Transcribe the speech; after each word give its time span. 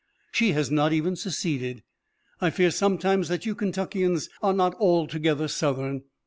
She 0.31 0.53
has 0.53 0.71
not 0.71 0.93
even 0.93 1.15
seceded. 1.15 1.83
I 2.39 2.49
fear 2.49 2.71
sometimes 2.71 3.27
that 3.27 3.45
you 3.45 3.53
Kentuckians 3.53 4.29
are 4.41 4.51
not 4.51 4.73
altogether 4.79 5.47
Southern. 5.47 6.05